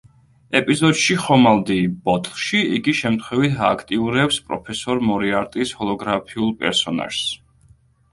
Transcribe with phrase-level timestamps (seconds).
[0.59, 1.75] ეპიზოდში „ხომალდი
[2.07, 7.29] ბოთლში“ იგი შემთხვევით ააქტიურებს პროფესორ მორიარტის ჰოლოგრაფიულ პერსონაჟს.